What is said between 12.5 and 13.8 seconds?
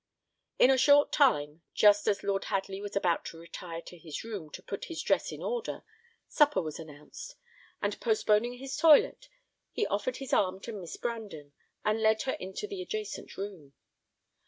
the adjacent room.